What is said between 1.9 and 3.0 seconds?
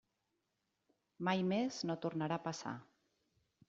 no tornarà a passar.